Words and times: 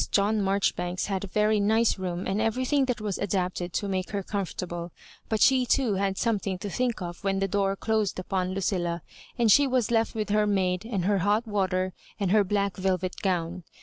John 0.09 0.41
Marjoribanks 0.41 1.05
had 1.05 1.23
a 1.23 1.27
very 1.27 1.59
nice 1.59 1.99
room 1.99 2.25
and 2.25 2.41
everything 2.41 2.85
that 2.85 2.99
was 3.01 3.19
adapted 3.19 3.71
to 3.73 3.87
make 3.87 4.09
her 4.09 4.23
comfortable; 4.23 4.91
but 5.29 5.41
she 5.41 5.63
too 5.63 5.93
had 5.93 6.17
something 6.17 6.57
to 6.57 6.71
think 6.71 7.03
of 7.03 7.23
when 7.23 7.37
the 7.37 7.47
door 7.47 7.75
closed 7.75 8.17
upon 8.17 8.55
Lucilla, 8.55 9.03
and 9.37 9.51
she 9.51 9.67
was 9.67 9.91
left 9.91 10.15
with 10.15 10.29
her 10.29 10.47
maid 10.47 10.85
and 10.87 11.05
her 11.05 11.19
hot 11.19 11.45
water 11.45 11.93
and 12.19 12.31
her 12.31 12.43
black 12.43 12.77
velvet 12.77 13.17
gown. 13.21 13.63